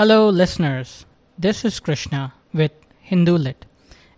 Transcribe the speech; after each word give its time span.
Hello, 0.00 0.30
listeners. 0.30 1.04
This 1.38 1.62
is 1.62 1.78
Krishna 1.78 2.32
with 2.54 2.72
Hindu 3.00 3.36
Lit, 3.36 3.66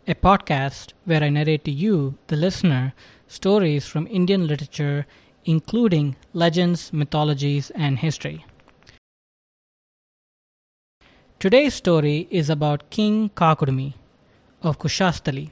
a 0.06 0.14
podcast 0.14 0.92
where 1.06 1.24
I 1.24 1.28
narrate 1.28 1.64
to 1.64 1.72
you, 1.72 2.18
the 2.28 2.36
listener, 2.36 2.94
stories 3.26 3.88
from 3.88 4.06
Indian 4.06 4.46
literature, 4.46 5.06
including 5.44 6.14
legends, 6.32 6.92
mythologies, 6.92 7.72
and 7.74 7.98
history. 7.98 8.46
Today's 11.40 11.74
story 11.74 12.28
is 12.30 12.48
about 12.48 12.88
King 12.90 13.30
Kakudmi 13.30 13.94
of 14.62 14.78
Kushasthali, 14.78 15.50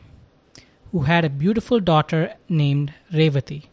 who 0.93 1.01
had 1.11 1.25
a 1.25 1.29
beautiful 1.29 1.81
daughter 1.81 2.35
named 2.49 2.95
Revati, 3.13 3.65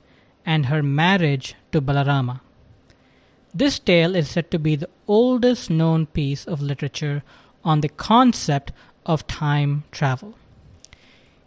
and 0.44 0.66
her 0.66 0.82
marriage 0.82 1.54
to 1.72 1.84
Balarama. 1.84 2.40
This 3.54 3.80
tale 3.80 4.16
is 4.16 4.30
said 4.30 4.52
to 4.52 4.60
be 4.60 4.76
the 4.76 4.90
oldest 5.08 5.70
known 5.70 6.06
piece 6.06 6.46
of 6.46 6.62
literature 6.62 7.24
on 7.64 7.82
the 7.82 7.90
concept 7.90 8.72
of 9.06 9.26
time 9.28 9.84
travel. 9.92 10.36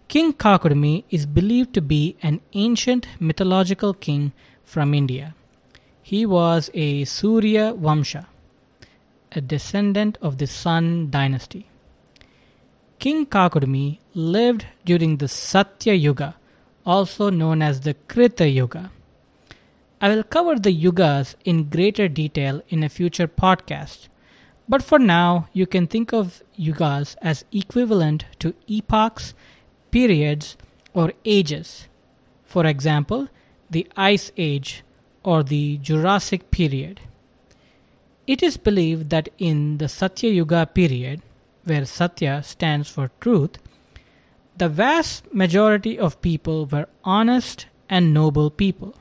King 0.09 0.33
Kakudmi 0.33 1.05
is 1.11 1.25
believed 1.25 1.73
to 1.75 1.81
be 1.81 2.17
an 2.23 2.41
ancient 2.53 3.07
mythological 3.21 3.95
king 3.95 4.33
from 4.65 4.93
India. 4.93 5.35
He 6.03 6.27
was 6.27 6.69
a 6.75 7.05
Surya 7.05 7.75
Vamsha, 7.75 8.27
a 9.31 9.41
descendant 9.41 10.19
of 10.21 10.39
the 10.39 10.49
Sun 10.49 11.11
dynasty. 11.11 11.69
King 12.99 13.25
Kakudmi 13.25 13.99
lived 14.15 14.67
during 14.85 15.19
the 15.19 15.29
Satya 15.29 15.95
Yuga, 15.95 16.35
also 16.85 17.31
known 17.31 17.63
as 17.63 17.83
the 17.83 17.95
Krita 17.95 18.49
Yuga. 18.49 18.91
I 20.03 20.09
will 20.09 20.23
cover 20.23 20.59
the 20.59 20.75
yugas 20.75 21.35
in 21.45 21.69
greater 21.69 22.09
detail 22.09 22.63
in 22.71 22.83
a 22.83 22.89
future 22.89 23.29
podcast, 23.29 24.09
but 24.67 24.83
for 24.83 24.99
now 24.99 25.49
you 25.53 25.67
can 25.67 25.87
think 25.87 26.15
of 26.15 26.43
yugas 26.59 27.17
as 27.21 27.45
equivalent 27.53 28.25
to 28.39 28.55
epochs, 28.67 29.35
periods, 29.91 30.57
or 30.95 31.13
ages. 31.27 31.89
For 32.45 32.65
example, 32.65 33.29
the 33.69 33.87
Ice 33.95 34.33
Age 34.39 34.83
or 35.23 35.43
the 35.43 35.77
Jurassic 35.77 36.51
period. 36.51 37.01
It 38.27 38.43
is 38.43 38.57
believed 38.57 39.11
that 39.11 39.29
in 39.37 39.77
the 39.79 39.89
Satya 39.89 40.31
Yuga 40.31 40.65
period, 40.65 41.21
where 41.65 41.85
Satya 41.85 42.43
stands 42.43 42.89
for 42.89 43.11
truth, 43.21 43.59
the 44.57 44.71
vast 44.71 45.33
majority 45.35 45.99
of 45.99 46.23
people 46.23 46.65
were 46.65 46.89
honest 47.05 47.67
and 47.89 48.15
noble 48.15 48.51
people. 48.51 48.95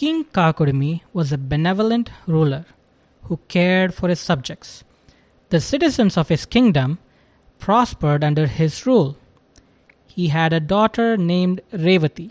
King 0.00 0.24
Kakudmi 0.24 1.02
was 1.12 1.30
a 1.30 1.36
benevolent 1.36 2.08
ruler 2.26 2.64
who 3.24 3.38
cared 3.48 3.92
for 3.92 4.08
his 4.08 4.18
subjects. 4.18 4.82
The 5.50 5.60
citizens 5.60 6.16
of 6.16 6.30
his 6.30 6.46
kingdom 6.46 6.98
prospered 7.58 8.24
under 8.24 8.46
his 8.46 8.86
rule. 8.86 9.18
He 10.06 10.28
had 10.28 10.54
a 10.54 10.58
daughter 10.58 11.18
named 11.18 11.60
Revati. 11.70 12.30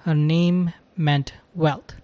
Her 0.00 0.14
name 0.14 0.74
meant 0.94 1.32
wealth. 1.54 1.94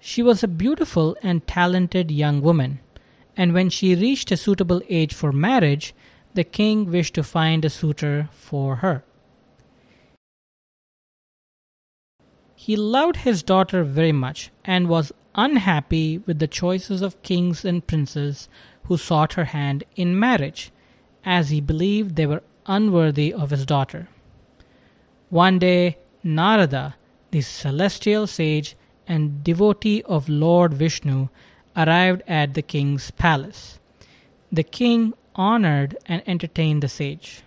She 0.00 0.22
was 0.22 0.42
a 0.42 0.48
beautiful 0.48 1.16
and 1.22 1.46
talented 1.46 2.10
young 2.10 2.42
woman, 2.42 2.80
and 3.38 3.54
when 3.54 3.70
she 3.70 3.94
reached 3.94 4.30
a 4.30 4.36
suitable 4.36 4.82
age 4.90 5.14
for 5.14 5.32
marriage, 5.32 5.94
the 6.34 6.44
king 6.44 6.90
wished 6.90 7.14
to 7.14 7.22
find 7.22 7.64
a 7.64 7.70
suitor 7.70 8.28
for 8.32 8.76
her. 8.84 9.02
He 12.66 12.76
loved 12.76 13.16
his 13.16 13.42
daughter 13.42 13.84
very 13.84 14.12
much 14.12 14.50
and 14.64 14.88
was 14.88 15.12
unhappy 15.34 16.16
with 16.16 16.38
the 16.38 16.46
choices 16.46 17.02
of 17.02 17.22
kings 17.22 17.62
and 17.62 17.86
princes 17.86 18.48
who 18.84 18.96
sought 18.96 19.34
her 19.34 19.44
hand 19.44 19.84
in 19.96 20.18
marriage, 20.18 20.70
as 21.26 21.50
he 21.50 21.60
believed 21.60 22.16
they 22.16 22.26
were 22.26 22.42
unworthy 22.64 23.34
of 23.34 23.50
his 23.50 23.66
daughter. 23.66 24.08
One 25.28 25.58
day, 25.58 25.98
Narada, 26.22 26.94
the 27.32 27.42
celestial 27.42 28.26
sage 28.26 28.76
and 29.06 29.44
devotee 29.44 30.02
of 30.04 30.30
Lord 30.30 30.72
Vishnu, 30.72 31.28
arrived 31.76 32.22
at 32.26 32.54
the 32.54 32.62
king's 32.62 33.10
palace. 33.10 33.78
The 34.50 34.62
king 34.62 35.12
honored 35.34 35.98
and 36.06 36.22
entertained 36.26 36.82
the 36.82 36.88
sage. 36.88 37.42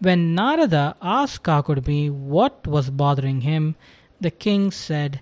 When 0.00 0.34
Narada 0.34 0.96
asked 1.00 1.44
Kakudmi 1.44 2.10
what 2.10 2.66
was 2.66 2.90
bothering 2.90 3.40
him, 3.40 3.74
the 4.20 4.30
king 4.30 4.70
said, 4.70 5.20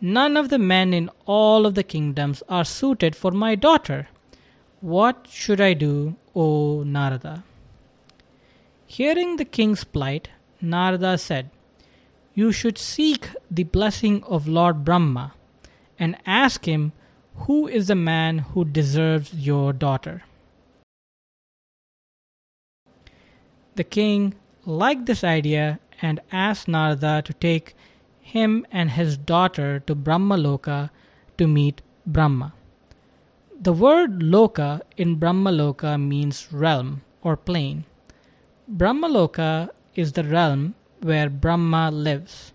None 0.00 0.36
of 0.36 0.48
the 0.48 0.58
men 0.58 0.92
in 0.92 1.10
all 1.24 1.64
of 1.66 1.74
the 1.74 1.82
kingdoms 1.82 2.42
are 2.48 2.64
suited 2.64 3.16
for 3.16 3.30
my 3.30 3.54
daughter. 3.54 4.08
What 4.80 5.26
should 5.30 5.60
I 5.60 5.72
do, 5.72 6.16
O 6.34 6.82
Narada? 6.82 7.44
Hearing 8.86 9.36
the 9.36 9.44
king's 9.44 9.84
plight, 9.84 10.28
Narada 10.60 11.16
said, 11.16 11.50
You 12.34 12.52
should 12.52 12.76
seek 12.76 13.30
the 13.50 13.64
blessing 13.64 14.22
of 14.24 14.46
Lord 14.46 14.84
Brahma 14.84 15.32
and 15.98 16.16
ask 16.26 16.66
him 16.66 16.92
who 17.46 17.66
is 17.66 17.86
the 17.86 17.94
man 17.94 18.38
who 18.38 18.64
deserves 18.64 19.32
your 19.34 19.72
daughter. 19.72 20.22
The 23.76 23.84
king 23.84 24.34
liked 24.66 25.06
this 25.06 25.24
idea 25.24 25.80
and 26.00 26.20
asked 26.30 26.68
Narada 26.68 27.22
to 27.22 27.32
take 27.32 27.74
him 28.24 28.66
and 28.72 28.90
his 28.90 29.16
daughter 29.18 29.80
to 29.80 29.94
Brahmaloka 29.94 30.90
to 31.36 31.46
meet 31.46 31.82
Brahma. 32.06 32.54
The 33.60 33.72
word 33.72 34.20
Loka 34.20 34.80
in 34.96 35.18
Brahmaloka 35.18 36.00
means 36.00 36.48
realm 36.50 37.02
or 37.22 37.36
plane. 37.36 37.84
Brahmaloka 38.70 39.68
is 39.94 40.12
the 40.12 40.24
realm 40.24 40.74
where 41.02 41.28
Brahma 41.28 41.90
lives. 41.90 42.52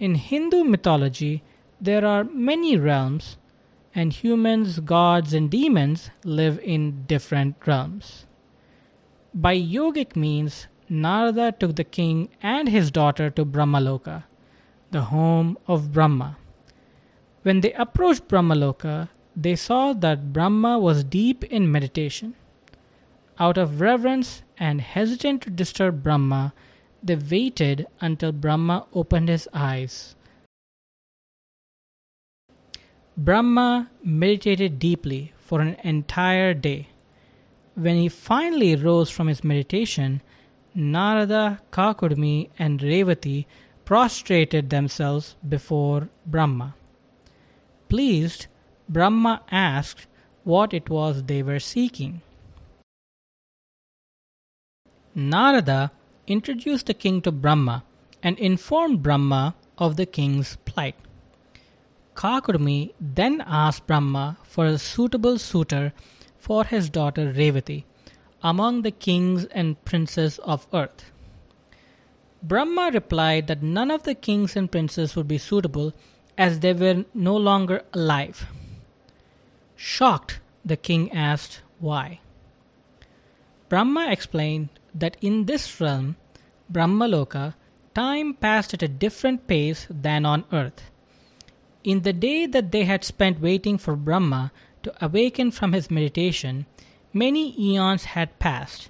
In 0.00 0.16
Hindu 0.16 0.64
mythology, 0.64 1.44
there 1.80 2.04
are 2.04 2.24
many 2.24 2.76
realms, 2.76 3.36
and 3.94 4.12
humans, 4.12 4.80
gods, 4.80 5.32
and 5.32 5.50
demons 5.50 6.10
live 6.24 6.58
in 6.64 7.04
different 7.06 7.56
realms. 7.64 8.26
By 9.32 9.56
yogic 9.56 10.16
means, 10.16 10.66
Narada 10.92 11.52
took 11.52 11.76
the 11.76 11.84
king 11.84 12.30
and 12.42 12.68
his 12.68 12.90
daughter 12.90 13.30
to 13.30 13.44
Brahmaloka, 13.44 14.24
the 14.90 15.02
home 15.02 15.56
of 15.68 15.92
Brahma. 15.92 16.36
When 17.42 17.60
they 17.60 17.72
approached 17.74 18.26
Brahmaloka, 18.26 19.08
they 19.36 19.54
saw 19.54 19.92
that 19.92 20.32
Brahma 20.32 20.80
was 20.80 21.04
deep 21.04 21.44
in 21.44 21.70
meditation. 21.70 22.34
Out 23.38 23.56
of 23.56 23.80
reverence 23.80 24.42
and 24.58 24.80
hesitant 24.80 25.42
to 25.42 25.50
disturb 25.50 26.02
Brahma, 26.02 26.52
they 27.00 27.14
waited 27.14 27.86
until 28.00 28.32
Brahma 28.32 28.86
opened 28.92 29.28
his 29.28 29.48
eyes. 29.54 30.16
Brahma 33.16 33.90
meditated 34.02 34.80
deeply 34.80 35.32
for 35.36 35.60
an 35.60 35.76
entire 35.84 36.52
day. 36.52 36.88
When 37.74 37.96
he 37.96 38.08
finally 38.08 38.74
rose 38.74 39.08
from 39.08 39.28
his 39.28 39.44
meditation, 39.44 40.20
Narada, 40.74 41.60
Kakudmi, 41.72 42.50
and 42.58 42.80
Revati 42.80 43.46
prostrated 43.84 44.70
themselves 44.70 45.34
before 45.48 46.08
Brahma. 46.26 46.74
Pleased, 47.88 48.46
Brahma 48.88 49.42
asked 49.50 50.06
what 50.44 50.72
it 50.72 50.88
was 50.88 51.24
they 51.24 51.42
were 51.42 51.58
seeking. 51.58 52.22
Narada 55.14 55.90
introduced 56.26 56.86
the 56.86 56.94
king 56.94 57.20
to 57.22 57.32
Brahma 57.32 57.82
and 58.22 58.38
informed 58.38 59.02
Brahma 59.02 59.56
of 59.76 59.96
the 59.96 60.06
king's 60.06 60.56
plight. 60.64 60.94
Kakudmi 62.14 62.92
then 63.00 63.42
asked 63.44 63.86
Brahma 63.86 64.36
for 64.44 64.66
a 64.66 64.78
suitable 64.78 65.38
suitor 65.38 65.92
for 66.36 66.64
his 66.64 66.88
daughter 66.90 67.32
Revati 67.32 67.84
among 68.42 68.82
the 68.82 68.90
kings 68.90 69.44
and 69.46 69.82
princes 69.84 70.38
of 70.40 70.66
earth. 70.72 71.10
Brahma 72.42 72.90
replied 72.92 73.48
that 73.48 73.62
none 73.62 73.90
of 73.90 74.04
the 74.04 74.14
kings 74.14 74.56
and 74.56 74.72
princes 74.72 75.14
would 75.14 75.28
be 75.28 75.38
suitable 75.38 75.92
as 76.38 76.60
they 76.60 76.72
were 76.72 77.04
no 77.12 77.36
longer 77.36 77.82
alive. 77.92 78.46
Shocked, 79.76 80.40
the 80.64 80.76
king 80.76 81.12
asked 81.12 81.60
why. 81.78 82.20
Brahma 83.68 84.10
explained 84.10 84.70
that 84.94 85.16
in 85.20 85.44
this 85.44 85.80
realm, 85.80 86.16
Brahmaloka, 86.72 87.54
time 87.94 88.34
passed 88.34 88.72
at 88.74 88.82
a 88.82 88.88
different 88.88 89.46
pace 89.46 89.86
than 89.90 90.24
on 90.24 90.44
earth. 90.52 90.90
In 91.84 92.02
the 92.02 92.12
day 92.12 92.46
that 92.46 92.72
they 92.72 92.84
had 92.84 93.04
spent 93.04 93.40
waiting 93.40 93.78
for 93.78 93.96
Brahma 93.96 94.52
to 94.82 95.04
awaken 95.04 95.50
from 95.50 95.72
his 95.72 95.90
meditation, 95.90 96.66
Many 97.12 97.54
eons 97.58 98.04
had 98.04 98.38
passed. 98.38 98.88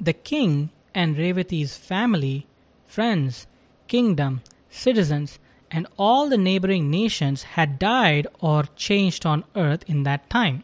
The 0.00 0.12
king 0.12 0.70
and 0.94 1.16
Revati's 1.16 1.76
family, 1.76 2.46
friends, 2.86 3.48
kingdom, 3.88 4.42
citizens, 4.70 5.40
and 5.70 5.88
all 5.98 6.28
the 6.28 6.36
neighboring 6.36 6.90
nations 6.90 7.42
had 7.42 7.80
died 7.80 8.28
or 8.40 8.64
changed 8.76 9.26
on 9.26 9.44
earth 9.56 9.82
in 9.88 10.04
that 10.04 10.30
time. 10.30 10.62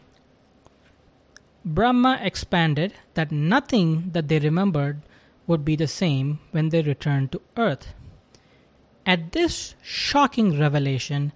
Brahma 1.64 2.20
expanded 2.22 2.94
that 3.14 3.32
nothing 3.32 4.10
that 4.12 4.28
they 4.28 4.38
remembered 4.38 5.02
would 5.48 5.64
be 5.64 5.74
the 5.74 5.88
same 5.88 6.38
when 6.52 6.68
they 6.68 6.82
returned 6.82 7.32
to 7.32 7.42
earth. 7.56 7.94
At 9.04 9.32
this 9.32 9.74
shocking 9.82 10.56
revelation, 10.58 11.32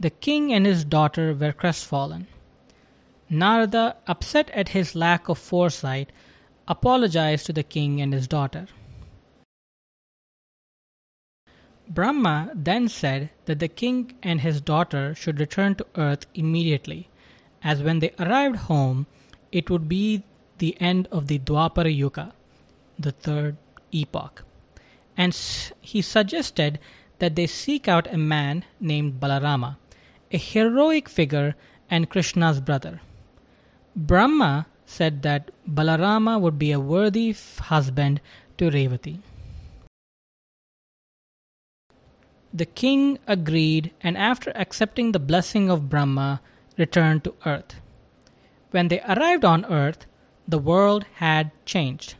the 0.00 0.10
king 0.10 0.52
and 0.52 0.64
his 0.64 0.84
daughter 0.84 1.34
were 1.34 1.52
crestfallen. 1.52 2.26
Narada, 3.30 3.96
upset 4.06 4.50
at 4.50 4.70
his 4.70 4.94
lack 4.94 5.28
of 5.28 5.38
foresight, 5.38 6.10
apologized 6.66 7.46
to 7.46 7.52
the 7.52 7.62
king 7.62 8.00
and 8.00 8.12
his 8.12 8.26
daughter. 8.26 8.66
Brahma 11.88 12.50
then 12.54 12.88
said 12.88 13.30
that 13.46 13.58
the 13.58 13.68
king 13.68 14.12
and 14.22 14.40
his 14.40 14.60
daughter 14.60 15.14
should 15.14 15.40
return 15.40 15.74
to 15.76 15.86
earth 15.96 16.26
immediately, 16.34 17.08
as 17.62 17.82
when 17.82 17.98
they 17.98 18.12
arrived 18.18 18.56
home, 18.56 19.06
it 19.52 19.70
would 19.70 19.88
be 19.88 20.22
the 20.58 20.78
end 20.80 21.08
of 21.10 21.26
the 21.26 21.38
Dwapara 21.38 21.94
Yuga, 21.94 22.34
the 22.98 23.12
third 23.12 23.56
epoch. 23.92 24.44
And 25.16 25.34
he 25.80 26.02
suggested 26.02 26.78
that 27.18 27.36
they 27.36 27.46
seek 27.46 27.88
out 27.88 28.12
a 28.12 28.18
man 28.18 28.64
named 28.80 29.20
Balarama, 29.20 29.76
a 30.30 30.38
heroic 30.38 31.08
figure 31.08 31.56
and 31.90 32.10
Krishna's 32.10 32.60
brother. 32.60 33.00
Brahma 33.98 34.68
said 34.86 35.22
that 35.22 35.50
Balarama 35.68 36.40
would 36.40 36.56
be 36.56 36.70
a 36.70 36.78
worthy 36.78 37.34
husband 37.58 38.20
to 38.56 38.70
Revati. 38.70 39.18
The 42.54 42.64
king 42.64 43.18
agreed 43.26 43.90
and, 44.00 44.16
after 44.16 44.52
accepting 44.54 45.10
the 45.10 45.18
blessing 45.18 45.68
of 45.68 45.88
Brahma, 45.88 46.40
returned 46.76 47.24
to 47.24 47.34
earth. 47.44 47.80
When 48.70 48.86
they 48.86 49.00
arrived 49.00 49.44
on 49.44 49.64
earth, 49.64 50.06
the 50.46 50.58
world 50.58 51.04
had 51.16 51.50
changed. 51.66 52.14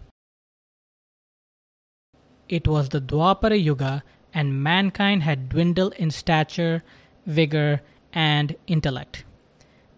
It 2.49 2.67
was 2.67 2.89
the 2.89 3.01
Dwapara 3.01 3.63
Yuga, 3.63 4.03
and 4.35 4.65
mankind 4.65 5.23
had 5.23 5.49
dwindled 5.49 5.95
in 5.95 6.11
stature, 6.11 6.83
vigor, 7.25 7.83
and 8.13 8.57
intellect. 8.67 9.25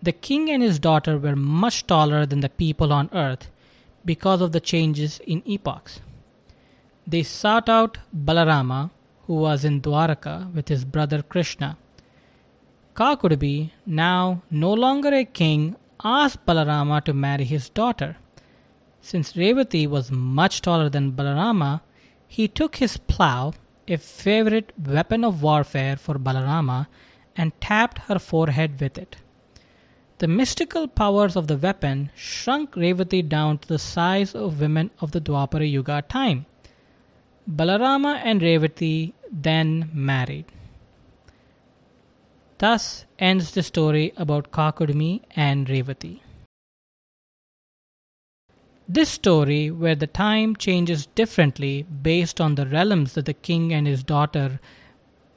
The 0.03 0.13
king 0.13 0.49
and 0.51 0.63
his 0.63 0.79
daughter 0.79 1.19
were 1.19 1.37
much 1.37 1.87
taller 1.87 2.25
than 2.25 2.41
the 2.41 2.49
people 2.49 2.93
on 2.93 3.11
earth 3.13 3.51
because 4.05 4.41
of 4.41 4.53
the 4.53 4.61
changes 4.61 5.21
in 5.27 5.43
epochs. 5.47 6.01
They 7.07 7.23
sought 7.23 7.69
out 7.69 7.99
Balarama, 8.17 8.91
who 9.27 9.35
was 9.35 9.65
in 9.65 9.83
Dwaraka 9.83 10.53
with 10.55 10.69
his 10.69 10.85
brother 10.85 11.23
Krishna. 11.23 11.77
Kakudmi, 12.95 13.73
now 13.85 14.43
no 14.51 14.73
longer 14.73 15.13
a 15.13 15.25
king, 15.25 15.77
asked 16.03 16.47
Balarama 16.47 17.05
to 17.05 17.13
marry 17.13 17.45
his 17.45 17.69
daughter. 17.69 18.17
Since 19.03 19.35
Revati 19.35 19.87
was 19.87 20.11
much 20.11 20.63
taller 20.63 20.89
than 20.89 21.13
Balarama, 21.13 21.81
he 22.27 22.49
took 22.49 22.77
his 22.77 22.97
plough, 22.97 23.55
a 23.87 23.97
favorite 23.97 24.73
weapon 24.79 25.25
of 25.25 25.43
warfare 25.43 25.97
for 25.97 26.15
Balarama, 26.15 26.87
and 27.37 27.59
tapped 27.61 27.99
her 28.09 28.19
forehead 28.19 28.81
with 28.81 28.97
it. 28.97 29.17
The 30.21 30.29
mystical 30.29 30.87
powers 30.87 31.35
of 31.35 31.47
the 31.47 31.57
weapon 31.57 32.11
shrunk 32.15 32.75
Revati 32.75 33.27
down 33.27 33.57
to 33.57 33.69
the 33.69 33.79
size 33.79 34.35
of 34.35 34.61
women 34.61 34.91
of 35.01 35.13
the 35.13 35.21
Dwapara 35.21 35.65
Yuga 35.65 36.03
time. 36.03 36.45
Balarama 37.51 38.21
and 38.23 38.43
Revati 38.43 39.15
then 39.33 39.89
married. 39.95 40.45
Thus 42.59 43.07
ends 43.19 43.53
the 43.53 43.63
story 43.63 44.13
about 44.19 44.53
Kakudmi 44.53 45.23
and 45.35 45.67
Revati. 45.67 46.21
This 48.87 49.09
story, 49.09 49.71
where 49.71 49.95
the 49.95 50.07
time 50.07 50.55
changes 50.55 51.07
differently 51.07 51.85
based 51.85 52.43
on 52.43 52.57
the 52.57 52.67
realms 52.67 53.15
that 53.15 53.25
the 53.25 53.33
king 53.33 53.73
and 53.73 53.87
his 53.87 54.03
daughter 54.03 54.61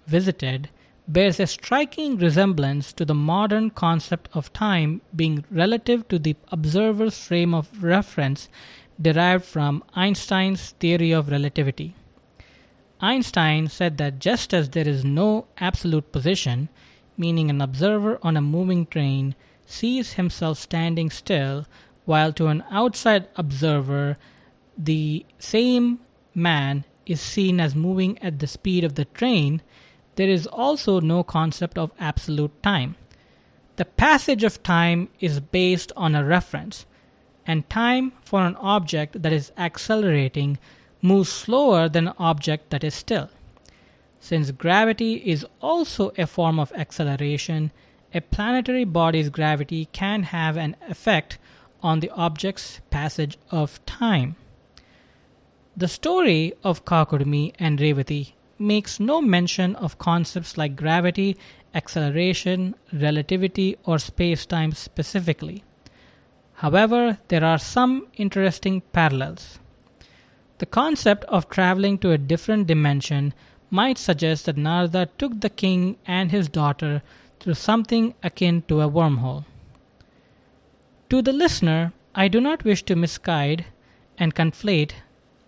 visited, 0.07 0.67
bears 1.07 1.39
a 1.39 1.47
striking 1.47 2.17
resemblance 2.17 2.93
to 2.93 3.03
the 3.05 3.13
modern 3.13 3.69
concept 3.69 4.29
of 4.33 4.53
time 4.53 5.01
being 5.15 5.43
relative 5.51 6.07
to 6.07 6.17
the 6.17 6.35
observer's 6.51 7.17
frame 7.17 7.53
of 7.53 7.83
reference 7.83 8.49
derived 9.01 9.43
from 9.43 9.83
Einstein's 9.95 10.71
theory 10.79 11.11
of 11.11 11.29
relativity. 11.29 11.95
Einstein 13.01 13.67
said 13.67 13.97
that 13.97 14.19
just 14.19 14.53
as 14.53 14.69
there 14.69 14.87
is 14.87 15.03
no 15.03 15.45
absolute 15.57 16.11
position, 16.11 16.69
meaning 17.17 17.49
an 17.49 17.59
observer 17.59 18.17
on 18.21 18.37
a 18.37 18.41
moving 18.41 18.85
train 18.85 19.35
sees 19.65 20.13
himself 20.13 20.57
standing 20.57 21.09
still, 21.09 21.65
while 22.05 22.31
to 22.33 22.47
an 22.47 22.63
outside 22.71 23.27
observer, 23.35 24.17
the 24.77 25.25
same 25.37 25.99
man 26.33 26.85
is 27.05 27.19
seen 27.19 27.59
as 27.59 27.75
moving 27.75 28.17
at 28.19 28.39
the 28.39 28.47
speed 28.47 28.83
of 28.83 28.95
the 28.95 29.05
train, 29.05 29.61
there 30.15 30.29
is 30.29 30.47
also 30.47 30.99
no 30.99 31.23
concept 31.23 31.77
of 31.77 31.91
absolute 31.99 32.61
time. 32.63 32.95
The 33.75 33.85
passage 33.85 34.43
of 34.43 34.61
time 34.61 35.09
is 35.19 35.39
based 35.39 35.91
on 35.97 36.15
a 36.15 36.23
reference, 36.23 36.85
and 37.45 37.69
time 37.69 38.13
for 38.21 38.41
an 38.41 38.55
object 38.57 39.21
that 39.21 39.33
is 39.33 39.51
accelerating 39.57 40.57
moves 41.01 41.29
slower 41.29 41.89
than 41.89 42.07
an 42.07 42.13
object 42.17 42.69
that 42.69 42.83
is 42.83 42.93
still. 42.93 43.29
Since 44.19 44.51
gravity 44.51 45.15
is 45.15 45.45
also 45.59 46.13
a 46.17 46.27
form 46.27 46.59
of 46.59 46.71
acceleration, 46.73 47.71
a 48.13 48.21
planetary 48.21 48.85
body's 48.85 49.29
gravity 49.29 49.89
can 49.91 50.23
have 50.23 50.55
an 50.55 50.75
effect 50.87 51.37
on 51.81 51.99
the 51.99 52.11
object's 52.11 52.79
passage 52.89 53.37
of 53.51 53.85
time. 53.85 54.35
The 55.75 55.87
story 55.87 56.53
of 56.63 56.85
Kakudmi 56.85 57.53
and 57.59 57.79
Revati 57.79 58.33
makes 58.59 58.99
no 58.99 59.21
mention 59.21 59.75
of 59.75 59.97
concepts 59.97 60.57
like 60.57 60.75
gravity, 60.75 61.37
acceleration, 61.73 62.75
relativity, 62.91 63.77
or 63.85 63.99
space 63.99 64.45
time 64.45 64.71
specifically. 64.71 65.63
However, 66.55 67.17
there 67.27 67.43
are 67.43 67.57
some 67.57 68.07
interesting 68.15 68.81
parallels. 68.93 69.59
The 70.59 70.65
concept 70.65 71.25
of 71.25 71.49
traveling 71.49 71.97
to 71.99 72.11
a 72.11 72.17
different 72.17 72.67
dimension 72.67 73.33
might 73.69 73.97
suggest 73.97 74.45
that 74.45 74.55
Narada 74.55 75.09
took 75.17 75.41
the 75.41 75.49
king 75.49 75.97
and 76.05 76.31
his 76.31 76.47
daughter 76.47 77.01
through 77.39 77.55
something 77.55 78.13
akin 78.23 78.61
to 78.67 78.81
a 78.81 78.89
wormhole. 78.89 79.45
To 81.09 81.21
the 81.21 81.33
listener, 81.33 81.91
I 82.15 82.27
do 82.27 82.39
not 82.39 82.63
wish 82.63 82.83
to 82.83 82.95
misguide 82.95 83.65
and 84.17 84.35
conflate 84.35 84.91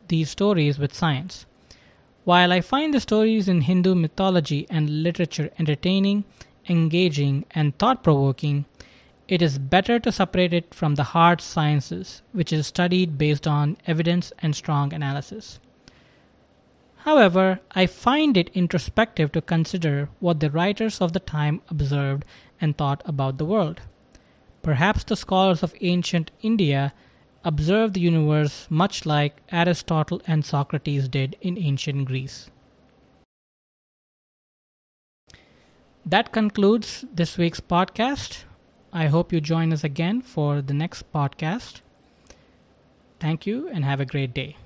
these 0.07 0.29
stories 0.29 0.79
with 0.79 0.93
science. 0.93 1.45
While 2.25 2.51
I 2.51 2.61
find 2.61 2.91
the 2.91 2.99
stories 2.99 3.47
in 3.47 3.61
Hindu 3.61 3.93
mythology 3.93 4.65
and 4.67 5.03
literature 5.03 5.51
entertaining, 5.59 6.23
engaging, 6.67 7.45
and 7.51 7.77
thought 7.77 8.01
provoking, 8.01 8.65
it 9.27 9.43
is 9.43 9.59
better 9.59 9.99
to 9.99 10.11
separate 10.11 10.51
it 10.51 10.73
from 10.73 10.95
the 10.95 11.03
hard 11.03 11.39
sciences, 11.39 12.23
which 12.31 12.51
is 12.51 12.65
studied 12.65 13.19
based 13.19 13.45
on 13.45 13.77
evidence 13.85 14.33
and 14.39 14.55
strong 14.55 14.91
analysis. 14.91 15.59
However, 16.95 17.59
I 17.75 17.85
find 17.85 18.35
it 18.37 18.49
introspective 18.55 19.31
to 19.33 19.41
consider 19.43 20.09
what 20.19 20.39
the 20.39 20.49
writers 20.49 21.01
of 21.01 21.13
the 21.13 21.19
time 21.19 21.61
observed 21.69 22.25
and 22.59 22.75
thought 22.75 23.03
about 23.05 23.37
the 23.37 23.45
world. 23.45 23.81
Perhaps 24.63 25.03
the 25.03 25.15
scholars 25.15 25.61
of 25.61 25.75
ancient 25.81 26.31
India 26.41 26.91
observed 27.45 27.93
the 27.93 28.01
universe 28.01 28.67
much 28.69 29.05
like 29.05 29.41
Aristotle 29.51 30.21
and 30.27 30.43
Socrates 30.43 31.07
did 31.07 31.37
in 31.41 31.57
ancient 31.57 32.05
Greece. 32.05 32.49
That 36.05 36.31
concludes 36.31 37.05
this 37.13 37.37
week's 37.37 37.59
podcast. 37.61 38.43
I 38.91 39.07
hope 39.07 39.31
you 39.31 39.39
join 39.39 39.71
us 39.71 39.83
again 39.83 40.21
for 40.21 40.61
the 40.61 40.73
next 40.73 41.11
podcast. 41.13 41.81
Thank 43.19 43.45
you 43.45 43.69
and 43.69 43.85
have 43.85 43.99
a 43.99 44.05
great 44.05 44.33
day. 44.33 44.57